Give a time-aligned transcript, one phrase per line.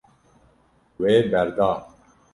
[1.01, 1.71] Wê berda.